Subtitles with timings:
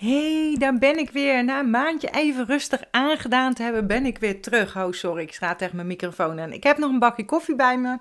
[0.00, 1.44] hey, daar ben ik weer.
[1.44, 4.76] Na een maandje even rustig aangedaan te hebben, ben ik weer terug.
[4.76, 6.52] Oh, sorry, ik sta tegen mijn microfoon aan.
[6.52, 7.98] Ik heb nog een bakje koffie bij me.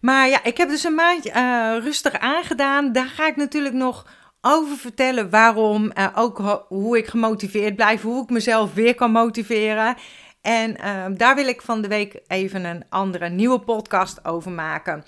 [0.00, 2.92] Maar ja, ik heb dus een maandje uh, rustig aangedaan.
[2.92, 4.06] Daar ga ik natuurlijk nog
[4.40, 5.92] over vertellen waarom.
[5.98, 9.96] Uh, ook hoe ik gemotiveerd blijf, hoe ik mezelf weer kan motiveren.
[10.40, 15.04] En uh, daar wil ik van de week even een andere nieuwe podcast over maken.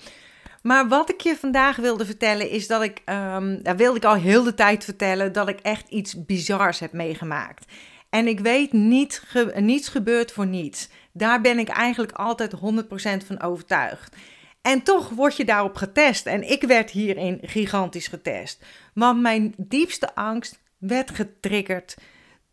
[0.61, 4.15] Maar wat ik je vandaag wilde vertellen is dat ik, um, daar wilde ik al
[4.15, 7.65] heel de tijd vertellen, dat ik echt iets bizars heb meegemaakt.
[8.09, 9.21] En ik weet, niet
[9.55, 10.89] niets gebeurt voor niets.
[11.13, 14.15] Daar ben ik eigenlijk altijd 100% van overtuigd.
[14.61, 16.25] En toch word je daarop getest.
[16.25, 18.65] En ik werd hierin gigantisch getest.
[18.93, 21.97] Want mijn diepste angst werd getriggerd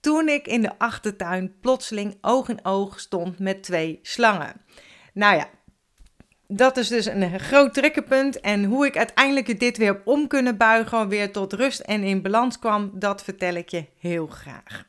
[0.01, 4.61] toen ik in de achtertuin plotseling oog in oog stond met twee slangen.
[5.13, 5.49] Nou ja,
[6.47, 8.41] dat is dus een groot trekkerpunt.
[8.41, 12.59] En hoe ik uiteindelijk dit weer om kunnen buigen, weer tot rust en in balans
[12.59, 14.85] kwam, dat vertel ik je heel graag.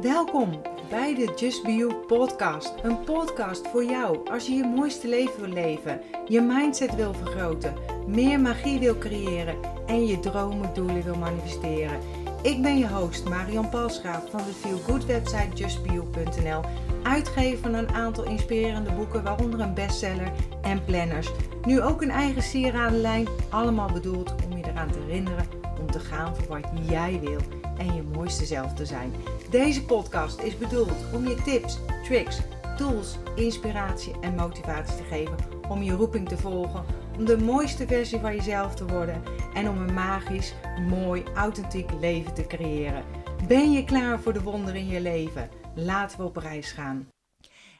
[0.00, 2.74] Welkom bij de Just Be You podcast.
[2.82, 7.74] Een podcast voor jou als je je mooiste leven wil leven, je mindset wil vergroten,
[8.06, 11.98] meer magie wil creëren en je dromen, doelen wil manifesteren.
[12.42, 16.60] Ik ben je host Marion Palsgraaf van de Feel Good website justbeyou.nl,
[17.06, 21.30] uitgever van een aantal inspirerende boeken, waaronder een bestseller en planners.
[21.64, 25.46] Nu ook een eigen sieradenlijn, allemaal bedoeld om je eraan te herinneren
[25.80, 27.40] om te gaan voor wat jij wil
[27.78, 29.12] en je mooiste zelf te zijn.
[29.50, 32.40] Deze podcast is bedoeld om je tips, tricks,
[32.76, 35.36] tools, inspiratie en motivatie te geven
[35.68, 36.84] om je roeping te volgen,
[37.18, 39.22] om de mooiste versie van jezelf te worden
[39.54, 40.54] en om een magisch,
[40.88, 43.04] mooi, authentiek leven te creëren.
[43.44, 45.50] Ben je klaar voor de wonderen in je leven?
[45.74, 47.08] Laten we op reis gaan.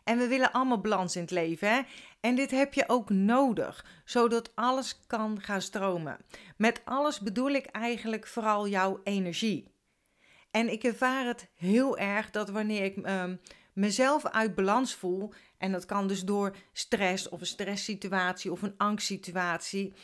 [0.05, 1.81] En we willen allemaal balans in het leven, hè?
[2.21, 6.17] En dit heb je ook nodig, zodat alles kan gaan stromen.
[6.57, 9.75] Met alles bedoel ik eigenlijk vooral jouw energie.
[10.51, 13.41] En ik ervaar het heel erg dat wanneer ik um,
[13.73, 18.75] mezelf uit balans voel, en dat kan dus door stress of een stresssituatie of een
[18.77, 19.95] angstsituatie,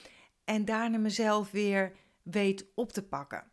[0.45, 1.93] en daarna mezelf weer
[2.23, 3.52] weet op te pakken.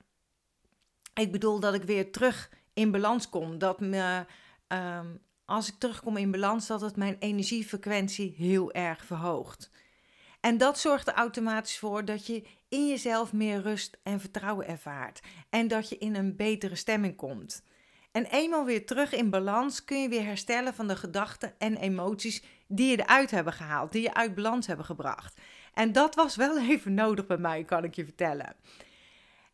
[1.20, 4.26] Ik bedoel dat ik weer terug in balans kom, dat me,
[4.68, 9.72] um, als ik terugkom in balans, dat het mijn energiefrequentie heel erg verhoogt.
[10.40, 15.20] En dat zorgt er automatisch voor dat je in jezelf meer rust en vertrouwen ervaart.
[15.50, 17.64] En dat je in een betere stemming komt.
[18.12, 22.44] En eenmaal weer terug in balans kun je weer herstellen van de gedachten en emoties
[22.68, 25.42] die je eruit hebben gehaald, die je uit balans hebben gebracht.
[25.74, 28.56] En dat was wel even nodig bij mij, kan ik je vertellen.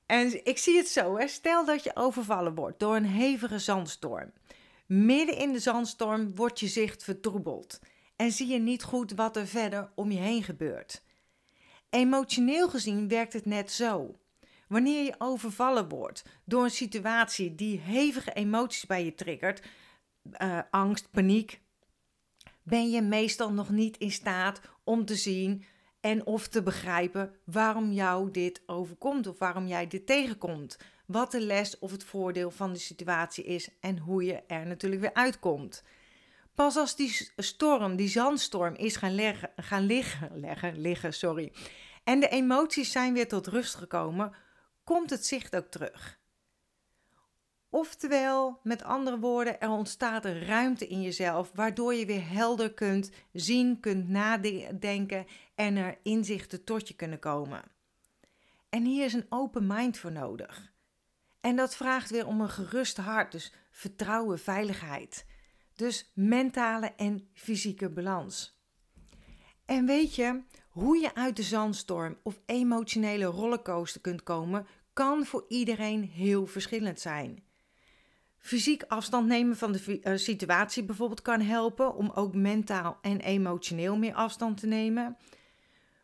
[0.06, 4.32] En ik zie het zo, stel dat je overvallen wordt door een hevige zandstorm.
[4.86, 7.80] Midden in de zandstorm wordt je zicht vertroebeld
[8.16, 11.04] en zie je niet goed wat er verder om je heen gebeurt.
[11.90, 14.16] Emotioneel gezien werkt het net zo.
[14.68, 19.62] Wanneer je overvallen wordt door een situatie die hevige emoties bij je triggert,
[20.42, 21.62] uh, angst, paniek,
[22.64, 25.64] ben je meestal nog niet in staat om te zien
[26.06, 30.78] en of te begrijpen waarom jou dit overkomt of waarom jij dit tegenkomt.
[31.06, 35.02] Wat de les of het voordeel van de situatie is en hoe je er natuurlijk
[35.02, 35.84] weer uitkomt.
[36.56, 40.32] Pas als die storm, die zandstorm, is gaan, leggen, gaan liggen,
[40.88, 41.52] liggen, sorry.
[42.04, 44.36] En de emoties zijn weer tot rust gekomen,
[44.84, 46.20] komt het zicht ook terug.
[47.76, 53.80] Oftewel, met andere woorden, er ontstaat ruimte in jezelf, waardoor je weer helder kunt zien,
[53.80, 55.26] kunt nadenken
[55.56, 57.64] en er inzichten tot je kunnen komen.
[58.70, 60.74] En hier is een open mind voor nodig.
[61.42, 65.26] En dat vraagt weer om een gerust hart, dus vertrouwen, veiligheid.
[65.74, 68.60] Dus mentale en fysieke balans.
[69.66, 75.46] En weet je, hoe je uit de zandstorm of emotionele rollercoaster kunt komen, kan voor
[75.48, 77.45] iedereen heel verschillend zijn.
[78.46, 83.98] Fysiek afstand nemen van de uh, situatie bijvoorbeeld kan helpen om ook mentaal en emotioneel
[83.98, 85.18] meer afstand te nemen.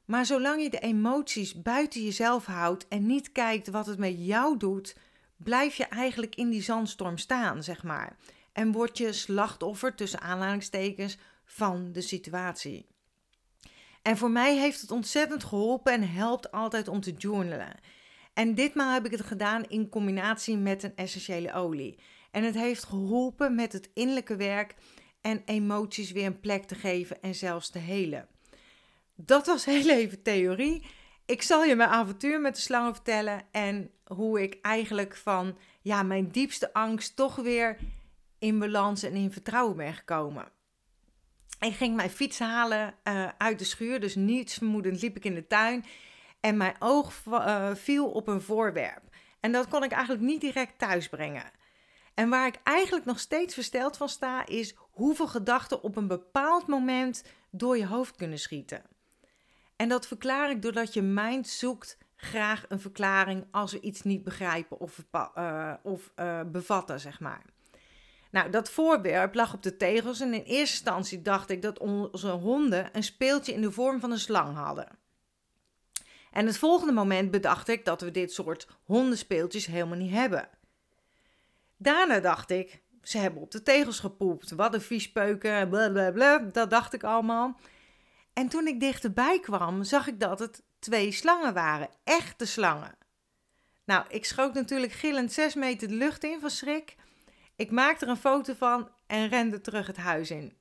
[0.06, 4.58] Maar zolang je de emoties buiten jezelf houdt en niet kijkt wat het met jou
[4.58, 4.96] doet,
[5.38, 8.18] blijf je eigenlijk in die zandstorm staan, zeg maar.
[8.54, 12.88] En word je slachtoffer tussen aanhalingstekens van de situatie.
[14.02, 17.80] En voor mij heeft het ontzettend geholpen en helpt altijd om te journalen.
[18.34, 22.00] En ditmaal heb ik het gedaan in combinatie met een essentiële olie.
[22.32, 24.76] En het heeft geholpen met het innerlijke werk
[25.22, 28.28] en emoties weer een plek te geven en zelfs te helen.
[29.16, 30.86] Dat was heel even theorie.
[31.26, 36.04] Ik zal je mijn avontuur met de slangen vertellen en hoe ik eigenlijk van ja,
[36.04, 37.78] mijn diepste angst toch weer
[38.40, 40.52] in balans en in vertrouwen ben gekomen.
[41.60, 45.36] Ik ging mijn fiets halen uh, uit de schuur, dus niets vermoedend liep ik in
[45.36, 45.86] de tuin
[46.40, 49.04] en mijn oog uh, viel op een voorwerp.
[49.40, 51.52] En dat kon ik eigenlijk niet direct thuisbrengen.
[52.22, 56.68] En waar ik eigenlijk nog steeds versteld van sta, is hoeveel gedachten op een bepaald
[56.68, 58.84] moment door je hoofd kunnen schieten.
[59.76, 64.24] En dat verklaar ik doordat je mind zoekt graag een verklaring als we iets niet
[64.24, 65.06] begrijpen of,
[65.38, 67.42] uh, of uh, bevatten, zeg maar.
[68.32, 72.30] Nou, dat voorwerp lag op de tegels en in eerste instantie dacht ik dat onze
[72.30, 74.88] honden een speeltje in de vorm van een slang hadden.
[76.32, 80.50] En het volgende moment bedacht ik dat we dit soort hondenspeeltjes helemaal niet hebben.
[81.82, 84.52] Daarna dacht ik, ze hebben op de tegels gepoept.
[84.52, 87.60] Wat een viespeuken, blablabla, dat dacht ik allemaal.
[88.34, 91.90] En toen ik dichterbij kwam, zag ik dat het twee slangen waren.
[92.04, 92.98] Echte slangen.
[93.86, 96.96] Nou, ik schoot natuurlijk gillend zes meter de lucht in van schrik.
[97.56, 100.58] Ik maakte er een foto van en rende terug het huis in.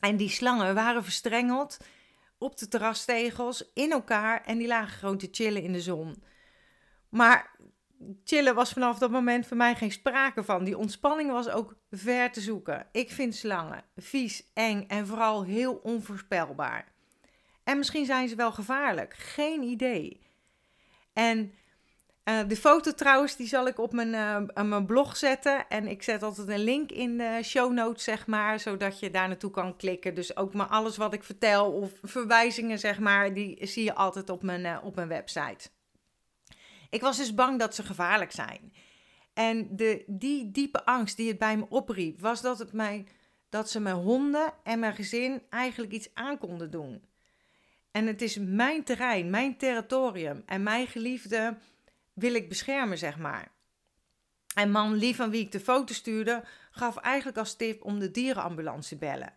[0.00, 1.76] En die slangen waren verstrengeld
[2.38, 6.22] op de terrastegels in elkaar en die lagen gewoon te chillen in de zon.
[7.08, 7.56] Maar
[8.24, 10.64] chillen was vanaf dat moment voor mij geen sprake van.
[10.64, 12.86] Die ontspanning was ook ver te zoeken.
[12.92, 16.92] Ik vind slangen vies, eng en vooral heel onvoorspelbaar.
[17.64, 20.20] En misschien zijn ze wel gevaarlijk, geen idee.
[21.12, 21.52] En
[22.24, 25.68] uh, de foto trouwens, die zal ik op mijn, uh, mijn blog zetten.
[25.68, 29.28] En ik zet altijd een link in de show notes, zeg maar, zodat je daar
[29.28, 30.14] naartoe kan klikken.
[30.14, 34.30] Dus ook maar alles wat ik vertel of verwijzingen, zeg maar, die zie je altijd
[34.30, 35.70] op mijn, uh, op mijn website.
[36.92, 38.72] Ik was dus bang dat ze gevaarlijk zijn.
[39.32, 43.06] En de, die diepe angst die het bij me opriep, was dat, het mij,
[43.48, 47.04] dat ze mijn honden en mijn gezin eigenlijk iets aan konden doen.
[47.90, 50.42] En het is mijn terrein, mijn territorium.
[50.46, 51.58] En mijn geliefde
[52.12, 53.48] wil ik beschermen, zeg maar.
[54.54, 58.10] En man lief van wie ik de foto stuurde, gaf eigenlijk als tip om de
[58.10, 59.34] dierenambulance te bellen.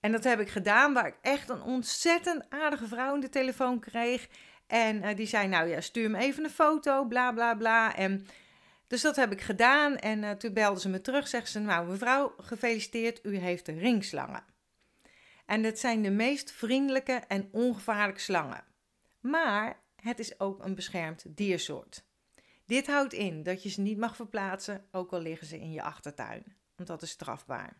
[0.00, 3.80] En dat heb ik gedaan, waar ik echt een ontzettend aardige vrouw in de telefoon
[3.80, 4.28] kreeg.
[4.70, 7.96] En uh, die zei, nou ja, stuur me even een foto, bla bla bla.
[7.96, 8.26] En
[8.86, 9.96] dus dat heb ik gedaan.
[9.96, 14.44] En uh, toen belde ze me terug, zegt ze, nou mevrouw, gefeliciteerd, u heeft ringslangen.
[15.46, 18.64] En dat zijn de meest vriendelijke en ongevaarlijke slangen.
[19.20, 22.04] Maar het is ook een beschermd diersoort.
[22.66, 25.82] Dit houdt in dat je ze niet mag verplaatsen, ook al liggen ze in je
[25.82, 27.76] achtertuin, want dat is strafbaar.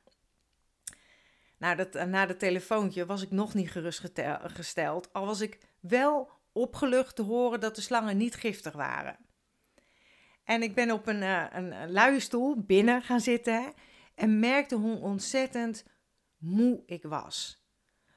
[1.57, 7.17] Nou, dat, na dat telefoontje was ik nog niet gerustgesteld, al was ik wel opgelucht
[7.17, 9.17] te horen dat de slangen niet giftig waren.
[10.45, 13.73] En ik ben op een, uh, een luie stoel binnen gaan zitten
[14.15, 15.85] en merkte hoe ontzettend
[16.39, 17.65] moe ik was.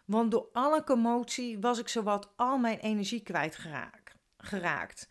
[0.06, 5.10] Want door alle commotie was ik zowat al mijn energie kwijtgeraakt.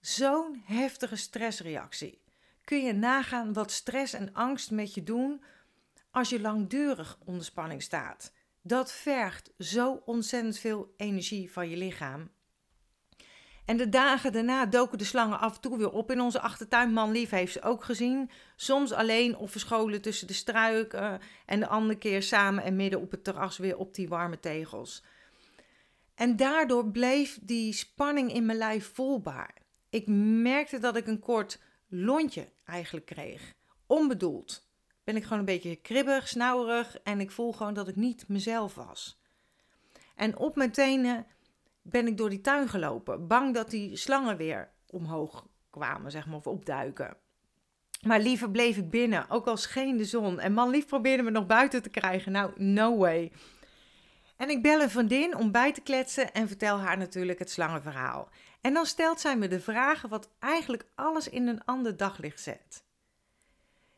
[0.00, 2.22] Zo'n heftige stressreactie.
[2.64, 5.44] Kun je nagaan wat stress en angst met je doen
[6.10, 8.32] als je langdurig onder spanning staat?
[8.66, 12.30] Dat vergt zo ontzettend veel energie van je lichaam.
[13.64, 16.92] En de dagen daarna doken de slangen af en toe weer op in onze achtertuin.
[16.92, 18.30] Manlief heeft ze ook gezien.
[18.56, 21.20] Soms alleen of verscholen tussen de struiken.
[21.46, 25.04] En de andere keer samen en midden op het terras weer op die warme tegels.
[26.14, 29.54] En daardoor bleef die spanning in mijn lijf voelbaar.
[29.90, 30.06] Ik
[30.42, 33.52] merkte dat ik een kort lontje eigenlijk kreeg.
[33.86, 34.63] Onbedoeld.
[35.04, 38.74] Ben ik gewoon een beetje kribbig, snauwerig en ik voel gewoon dat ik niet mezelf
[38.74, 39.20] was.
[40.14, 41.26] En op mijn tenen
[41.82, 46.36] ben ik door die tuin gelopen, bang dat die slangen weer omhoog kwamen, zeg maar,
[46.36, 47.16] of opduiken.
[48.06, 50.40] Maar liever bleef ik binnen, ook al scheen de zon.
[50.40, 52.32] En man lief probeerde me nog buiten te krijgen.
[52.32, 53.32] Nou, no way.
[54.36, 58.28] En ik bel een vriendin om bij te kletsen en vertel haar natuurlijk het slangenverhaal.
[58.60, 62.84] En dan stelt zij me de vragen wat eigenlijk alles in een ander daglicht zet.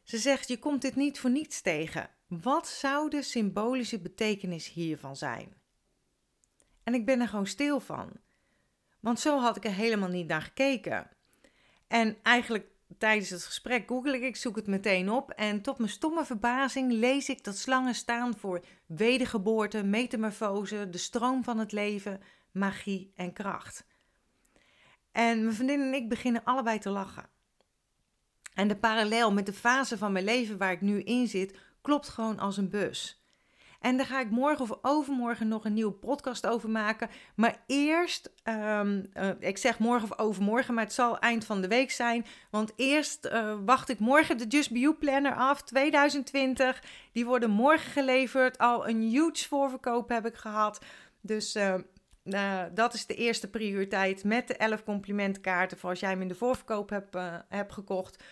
[0.07, 2.11] Ze zegt: Je komt dit niet voor niets tegen.
[2.27, 5.55] Wat zou de symbolische betekenis hiervan zijn?
[6.83, 8.13] En ik ben er gewoon stil van.
[9.01, 11.11] Want zo had ik er helemaal niet naar gekeken.
[11.87, 12.67] En eigenlijk
[12.99, 15.31] tijdens het gesprek google ik, ik zoek het meteen op.
[15.31, 21.45] En tot mijn stomme verbazing lees ik dat slangen staan voor wedergeboorte, metamorfose, de stroom
[21.45, 22.21] van het leven,
[22.53, 23.87] magie en kracht.
[25.13, 27.35] En mijn vriendin en ik beginnen allebei te lachen.
[28.57, 32.09] En de parallel met de fase van mijn leven waar ik nu in zit, klopt
[32.09, 33.25] gewoon als een bus.
[33.81, 37.09] En daar ga ik morgen of overmorgen nog een nieuwe podcast over maken.
[37.35, 41.69] Maar eerst, ehm, eh, ik zeg morgen of overmorgen, maar het zal eind van de
[41.69, 42.27] week zijn.
[42.51, 46.83] Want eerst uh, wacht ik morgen de Just Be You Planner af 2020.
[47.13, 48.59] Die worden morgen geleverd.
[48.59, 50.81] Al een huge voorverkoop heb ik gehad.
[51.21, 56.23] Dus uh, dat is de eerste prioriteit met de 11 complimentkaarten voor als jij hem
[56.23, 57.17] in de voorverkoop hebt,
[57.49, 58.23] hebt gekocht.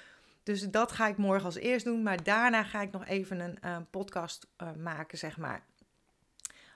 [0.44, 2.02] Dus dat ga ik morgen als eerst doen.
[2.02, 5.66] Maar daarna ga ik nog even een uh, podcast uh, maken, zeg maar.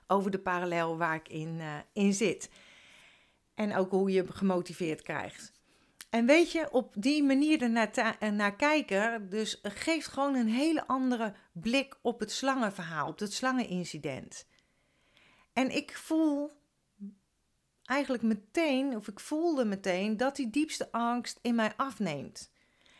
[0.07, 2.51] Over de parallel waar ik in, uh, in zit.
[3.55, 5.53] En ook hoe je gemotiveerd krijgt.
[6.11, 11.35] En weet je, op die manier ernaar naar kijken, dus geeft gewoon een hele andere
[11.53, 14.47] blik op het slangenverhaal, op het slangenincident.
[15.53, 16.53] En ik voel
[17.85, 22.51] eigenlijk meteen, of ik voelde meteen, dat die diepste angst in mij afneemt.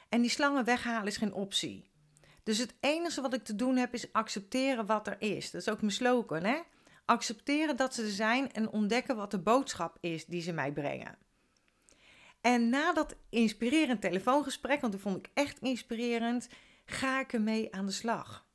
[0.09, 1.91] En die slangen weghalen is geen optie.
[2.43, 5.51] Dus het enige wat ik te doen heb is accepteren wat er is.
[5.51, 6.59] Dat is ook mijn slogan, hè?
[7.05, 11.19] Accepteren dat ze er zijn en ontdekken wat de boodschap is die ze mij brengen.
[12.41, 16.49] En na dat inspirerend telefoongesprek, want dat vond ik echt inspirerend,
[16.85, 18.47] ga ik ermee aan de slag.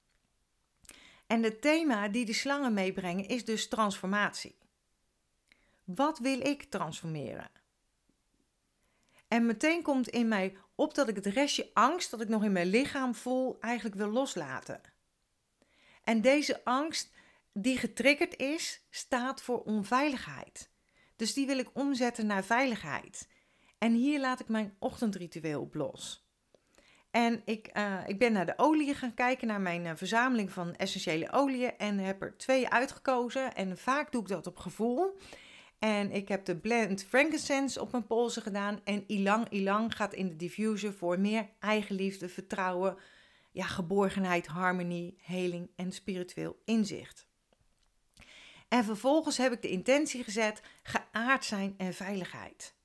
[1.28, 4.56] En het thema die de slangen meebrengen is dus transformatie.
[5.84, 7.50] Wat wil ik transformeren?
[9.34, 12.52] En meteen komt in mij op dat ik het restje angst dat ik nog in
[12.52, 14.82] mijn lichaam voel eigenlijk wil loslaten.
[16.04, 17.12] En deze angst
[17.54, 20.70] die getriggerd is, staat voor onveiligheid.
[21.16, 23.30] Dus die wil ik omzetten naar veiligheid.
[23.78, 26.28] En hier laat ik mijn ochtendritueel op los.
[27.12, 30.76] En ik, uh, ik ben naar de oliën gaan kijken, naar mijn uh, verzameling van
[30.76, 31.78] essentiële oliën.
[31.78, 33.56] En heb er twee uitgekozen.
[33.56, 35.18] En vaak doe ik dat op gevoel.
[35.84, 38.80] En ik heb de blend frankincense op mijn polsen gedaan.
[38.84, 42.98] En ilang ilang gaat in de diffuser voor meer eigenliefde, vertrouwen,
[43.52, 47.28] ja, geborgenheid, harmonie, heling en spiritueel inzicht.
[48.68, 52.76] En vervolgens heb ik de intentie gezet: geaard zijn en veiligheid.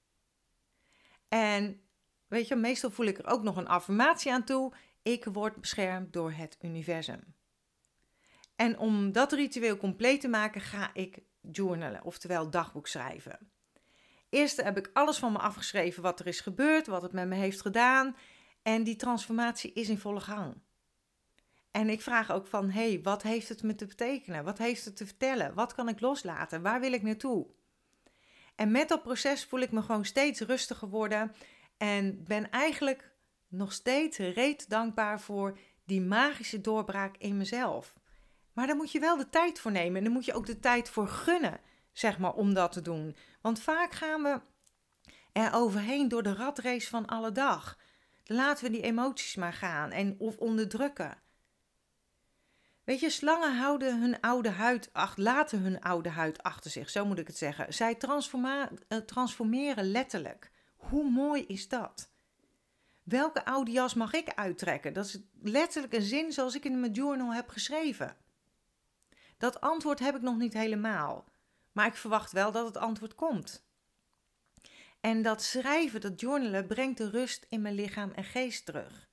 [1.29, 1.81] En
[2.29, 4.73] weet je, meestal voel ik er ook nog een affirmatie aan toe.
[5.03, 7.35] Ik word beschermd door het universum.
[8.57, 11.19] En om dat ritueel compleet te maken, ga ik
[11.53, 13.39] journalen, oftewel dagboek schrijven.
[14.29, 17.35] Eerst heb ik alles van me afgeschreven wat er is gebeurd, wat het met me
[17.35, 18.17] heeft gedaan.
[18.63, 20.55] En die transformatie is in volle gang.
[21.71, 24.45] En ik vraag ook van, hé, hey, wat heeft het me te betekenen?
[24.45, 25.55] Wat heeft het te vertellen?
[25.55, 26.63] Wat kan ik loslaten?
[26.63, 27.47] Waar wil ik naartoe?
[28.55, 31.35] En met dat proces voel ik me gewoon steeds rustiger worden
[31.77, 33.11] en ben eigenlijk
[33.49, 37.99] nog steeds reet dankbaar voor die magische doorbraak in mezelf.
[38.59, 40.61] Maar daar moet je wel de tijd voor nemen en daar moet je ook de
[40.61, 41.61] tijd voor gunnen,
[41.93, 43.17] zeg maar, om dat te doen.
[43.41, 44.41] Want vaak gaan we
[45.33, 47.79] er overheen door de ratrace van alle dag.
[48.25, 51.19] Laten we die emoties maar gaan en of onderdrukken.
[52.85, 57.05] Weet je, slangen houden hun oude huid, ach, laten hun oude huid achter zich, zo
[57.05, 57.75] moet ik het zeggen.
[57.75, 60.51] Zij eh, transformeren letterlijk.
[60.77, 62.11] Hoe mooi is dat?
[63.03, 64.93] Welke oude jas mag ik uittrekken?
[64.93, 68.17] Dat is letterlijk een zin zoals ik in mijn journal heb geschreven.
[69.39, 71.25] Dat antwoord heb ik nog niet helemaal,
[71.73, 73.67] maar ik verwacht wel dat het antwoord komt.
[75.01, 79.09] En dat schrijven, dat journalen, brengt de rust in mijn lichaam en geest terug.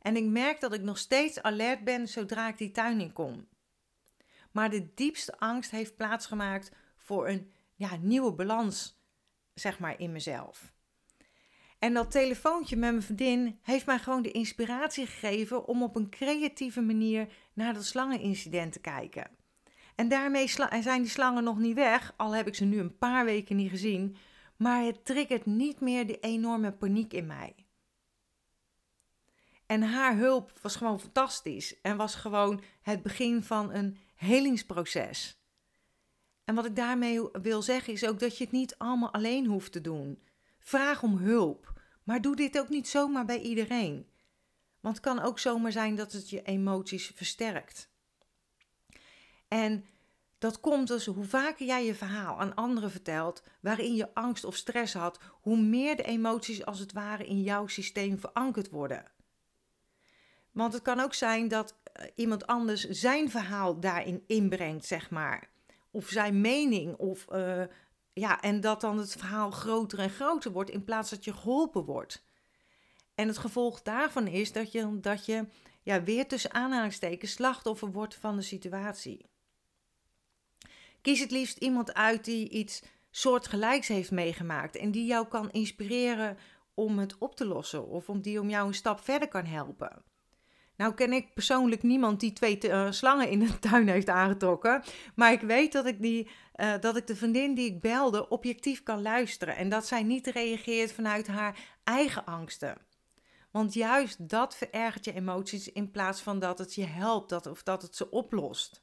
[0.00, 3.48] En ik merk dat ik nog steeds alert ben zodra ik die tuin in kom.
[4.52, 9.00] Maar de diepste angst heeft plaatsgemaakt voor een ja, nieuwe balans,
[9.54, 10.72] zeg maar, in mezelf.
[11.78, 16.10] En dat telefoontje met mijn vriendin heeft mij gewoon de inspiratie gegeven om op een
[16.10, 19.38] creatieve manier naar dat slangenincident te kijken.
[20.00, 20.48] En daarmee
[20.80, 23.70] zijn die slangen nog niet weg, al heb ik ze nu een paar weken niet
[23.70, 24.16] gezien,
[24.56, 27.54] maar het triggert niet meer die enorme paniek in mij.
[29.66, 35.40] En haar hulp was gewoon fantastisch en was gewoon het begin van een helingsproces.
[36.44, 39.72] En wat ik daarmee wil zeggen is ook dat je het niet allemaal alleen hoeft
[39.72, 40.22] te doen.
[40.58, 41.72] Vraag om hulp,
[42.04, 44.06] maar doe dit ook niet zomaar bij iedereen.
[44.80, 47.89] Want het kan ook zomaar zijn dat het je emoties versterkt.
[49.50, 49.84] En
[50.38, 54.56] dat komt dus hoe vaker jij je verhaal aan anderen vertelt waarin je angst of
[54.56, 59.04] stress had, hoe meer de emoties als het ware in jouw systeem verankerd worden.
[60.50, 65.50] Want het kan ook zijn dat eh, iemand anders zijn verhaal daarin inbrengt, zeg maar.
[65.90, 66.96] Of zijn mening.
[66.96, 67.62] Of, uh,
[68.12, 71.84] ja, en dat dan het verhaal groter en groter wordt in plaats dat je geholpen
[71.84, 72.24] wordt.
[73.14, 75.46] En het gevolg daarvan is dat je, dat je
[75.82, 79.28] ja, weer tussen aanhalingstekens slachtoffer wordt van de situatie.
[81.02, 86.38] Kies het liefst iemand uit die iets soortgelijks heeft meegemaakt en die jou kan inspireren
[86.74, 90.02] om het op te lossen of om die om jou een stap verder kan helpen.
[90.76, 94.82] Nou ken ik persoonlijk niemand die twee uh, slangen in de tuin heeft aangetrokken.
[95.14, 98.82] Maar ik weet dat ik, die, uh, dat ik de vriendin die ik belde objectief
[98.82, 99.56] kan luisteren.
[99.56, 102.76] En dat zij niet reageert vanuit haar eigen angsten.
[103.50, 107.62] Want juist dat verergert je emoties in plaats van dat het je helpt dat, of
[107.62, 108.82] dat het ze oplost.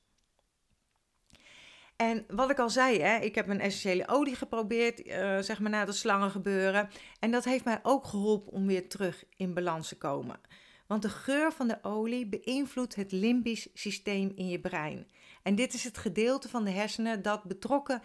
[1.98, 5.72] En wat ik al zei, hè, ik heb een essentiële olie geprobeerd, uh, zeg maar
[5.72, 6.90] na de slangen gebeuren.
[7.20, 10.40] En dat heeft mij ook geholpen om weer terug in balans te komen.
[10.88, 15.08] Want de geur van de olie beïnvloedt het limbisch systeem in je brein.
[15.44, 18.02] En dit is het gedeelte van de hersenen dat betrokken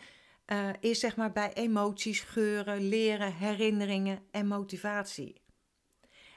[0.47, 5.41] uh, is zeg maar bij emoties, geuren, leren, herinneringen en motivatie.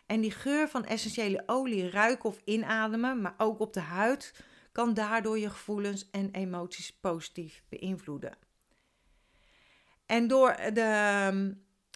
[0.05, 4.33] En die geur van essentiële olie ruiken of inademen, maar ook op de huid,
[4.75, 8.37] kan daardoor je gevoelens en emoties positief beïnvloeden.
[10.05, 11.29] En door de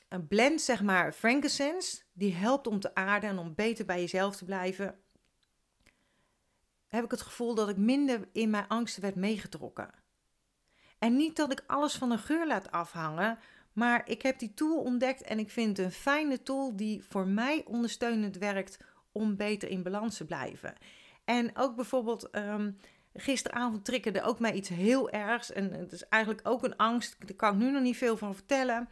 [0.10, 4.36] um, blend, zeg maar, frankincense, die helpt om te aarden en om beter bij jezelf
[4.36, 5.00] te blijven,
[6.88, 9.94] heb ik het gevoel dat ik minder in mijn angsten werd meegetrokken.
[11.00, 13.40] En niet dat ik alles van een geur laat afhangen,
[13.74, 17.28] maar ik heb die tool ontdekt en ik vind het een fijne tool die voor
[17.28, 18.78] mij ondersteunend werkt
[19.12, 20.74] om beter in balans te blijven.
[21.30, 22.78] En ook bijvoorbeeld um,
[23.14, 25.52] gisteravond triggerde ook mij iets heel ergs.
[25.52, 28.36] En het is eigenlijk ook een angst, daar kan ik nu nog niet veel van
[28.36, 28.90] vertellen.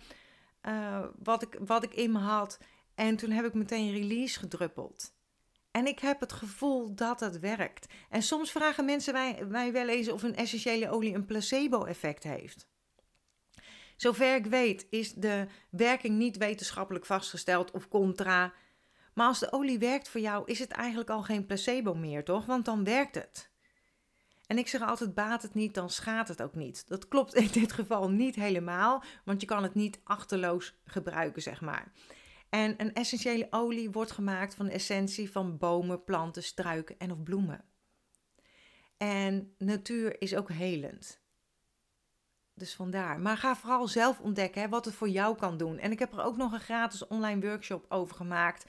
[0.68, 2.60] Uh, wat, ik, wat ik in me had.
[2.96, 5.14] En toen heb ik meteen release gedruppeld.
[5.72, 7.88] En ik heb het gevoel dat het werkt.
[8.10, 12.68] En soms vragen mensen mij, mij wel eens of een essentiële olie een placebo-effect heeft.
[13.96, 18.54] Zover ik weet is de werking niet wetenschappelijk vastgesteld of contra.
[19.18, 22.46] Maar als de olie werkt voor jou, is het eigenlijk al geen placebo meer, toch?
[22.46, 23.50] Want dan werkt het.
[24.48, 26.88] En ik zeg altijd: baat het niet, dan schaadt het ook niet.
[26.88, 31.62] Dat klopt in dit geval niet helemaal, want je kan het niet achterloos gebruiken, zeg
[31.62, 31.92] maar.
[32.50, 37.24] En een essentiële olie wordt gemaakt van de essentie van bomen, planten, struiken en of
[37.24, 37.64] bloemen.
[38.98, 41.22] En natuur is ook helend.
[42.54, 43.20] Dus vandaar.
[43.20, 45.78] Maar ga vooral zelf ontdekken hè, wat het voor jou kan doen.
[45.78, 48.66] En ik heb er ook nog een gratis online workshop over gemaakt.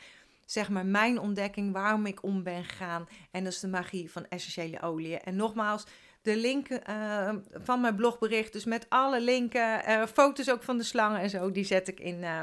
[0.50, 3.09] Zeg maar mijn ontdekking, waarom ik om ben gegaan.
[3.31, 5.21] En dat is de magie van essentiële oliën.
[5.21, 5.85] En nogmaals,
[6.23, 10.83] de link uh, van mijn blogbericht, dus met alle linken, uh, foto's ook van de
[10.83, 12.40] slangen en zo, die zet ik in, uh,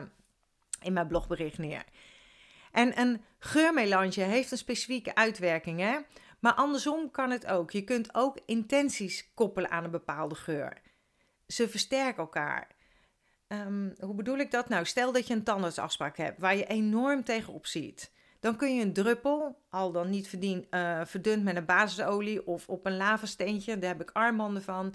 [0.82, 1.84] in mijn blogbericht neer.
[2.72, 5.98] En een geurmelange heeft een specifieke uitwerking, hè?
[6.40, 7.72] maar andersom kan het ook.
[7.72, 10.82] Je kunt ook intenties koppelen aan een bepaalde geur.
[11.48, 12.75] Ze versterken elkaar.
[13.48, 14.70] Um, hoe bedoel ik dat?
[14.70, 18.12] Nou, stel dat je een tandartsafspraak hebt waar je enorm tegenop ziet.
[18.40, 22.70] Dan kun je een druppel, al dan niet verdien, uh, verdund met een basisolie of
[22.70, 24.94] op een lavasteentje, daar heb ik armbanden van.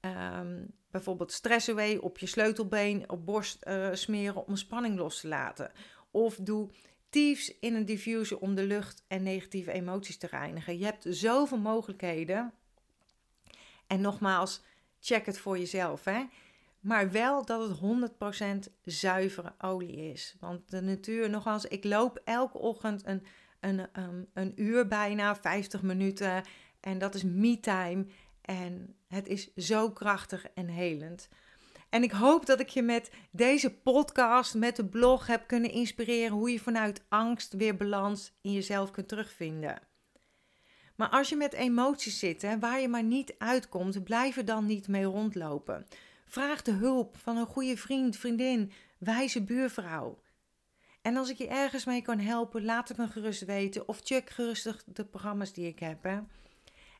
[0.00, 5.28] Um, bijvoorbeeld Stress Away op je sleutelbeen, op borst uh, smeren om spanning los te
[5.28, 5.72] laten.
[6.10, 6.70] Of doe
[7.08, 10.78] Thieves in een diffuser om de lucht en negatieve emoties te reinigen.
[10.78, 12.52] Je hebt zoveel mogelijkheden.
[13.86, 14.62] En nogmaals,
[15.00, 16.04] check het voor jezelf.
[16.04, 16.24] Hè?
[16.82, 17.78] Maar wel dat het
[18.68, 20.36] 100% zuivere olie is.
[20.40, 23.22] Want de natuur, nogmaals, ik loop elke ochtend een,
[23.60, 26.44] een, um, een uur bijna, 50 minuten.
[26.80, 28.06] En dat is me-time.
[28.40, 31.28] En het is zo krachtig en helend.
[31.88, 36.36] En ik hoop dat ik je met deze podcast, met de blog heb kunnen inspireren
[36.36, 39.80] hoe je vanuit angst weer balans in jezelf kunt terugvinden.
[40.96, 44.66] Maar als je met emoties zit hè, waar je maar niet uitkomt, blijf er dan
[44.66, 45.86] niet mee rondlopen.
[46.32, 50.22] Vraag de hulp van een goede vriend, vriendin, wijze buurvrouw.
[51.02, 54.30] En als ik je ergens mee kan helpen, laat het me gerust weten of check
[54.30, 56.02] gerust de programma's die ik heb.
[56.02, 56.20] Hè.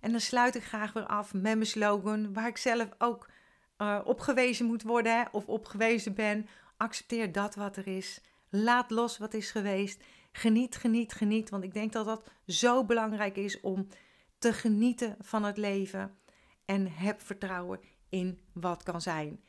[0.01, 3.31] En dan sluit ik graag weer af met mijn slogan, waar ik zelf ook
[3.79, 6.49] uh, op gewezen moet worden hè, of op gewezen ben.
[6.77, 8.21] Accepteer dat wat er is.
[8.49, 10.03] Laat los wat is geweest.
[10.33, 11.51] Geniet, geniet, geniet.
[11.51, 13.89] Want ik denk dat dat zo belangrijk is om
[14.39, 16.19] te genieten van het leven.
[16.65, 17.81] En heb vertrouwen
[18.13, 19.41] in wat kan zijn.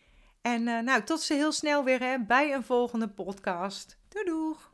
[0.41, 3.97] En uh, nou, tot ze heel snel weer hè, bij een volgende podcast.
[4.09, 4.71] Doei doeg!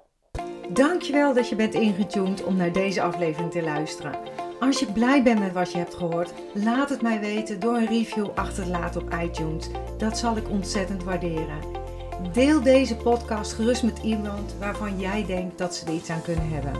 [0.69, 4.19] Dankjewel dat je bent ingetuned om naar deze aflevering te luisteren.
[4.59, 7.87] Als je blij bent met wat je hebt gehoord, laat het mij weten door een
[7.87, 9.69] review achter te laten op iTunes.
[9.97, 11.61] Dat zal ik ontzettend waarderen.
[12.33, 16.49] Deel deze podcast gerust met iemand waarvan jij denkt dat ze er iets aan kunnen
[16.49, 16.73] hebben.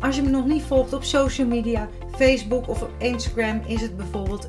[0.00, 3.96] Als je me nog niet volgt op social media, Facebook of op Instagram, is het
[3.96, 4.48] bijvoorbeeld